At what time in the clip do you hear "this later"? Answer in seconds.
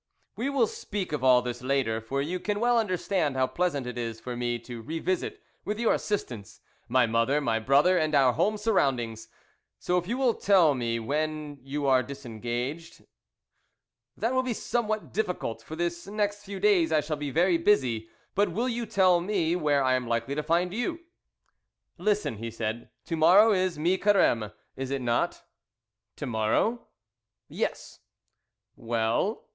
1.43-2.01